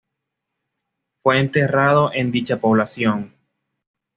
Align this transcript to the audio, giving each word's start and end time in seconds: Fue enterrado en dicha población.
Fue 1.21 1.39
enterrado 1.39 2.11
en 2.11 2.31
dicha 2.31 2.59
población. 2.59 3.35